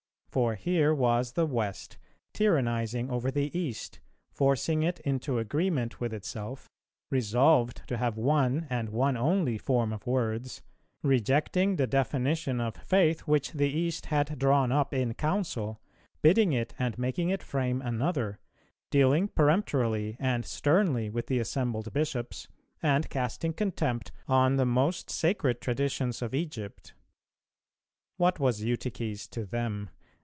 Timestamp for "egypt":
26.33-26.93